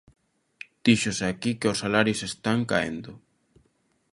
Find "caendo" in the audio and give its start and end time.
2.71-3.11